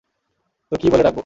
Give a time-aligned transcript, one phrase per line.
[0.71, 1.19] তো কী বলে ডাকবো?